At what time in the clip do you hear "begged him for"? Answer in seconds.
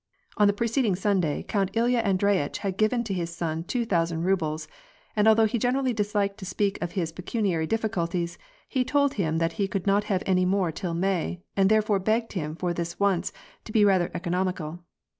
11.99-12.73